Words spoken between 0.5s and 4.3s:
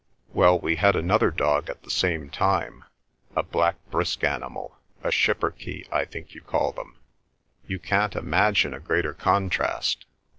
we had another dog at the same time, a black brisk